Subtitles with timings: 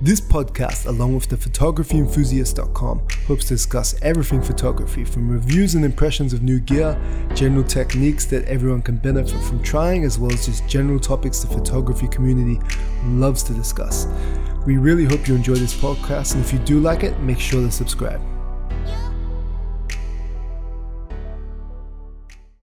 [0.00, 6.32] This podcast, along with the photographyenthusiast.com, hopes to discuss everything photography from reviews and impressions
[6.32, 6.96] of new gear,
[7.34, 11.48] general techniques that everyone can benefit from trying, as well as just general topics the
[11.48, 12.60] photography community
[13.06, 14.06] loves to discuss.
[14.66, 17.60] We really hope you enjoy this podcast, and if you do like it, make sure
[17.60, 18.20] to subscribe.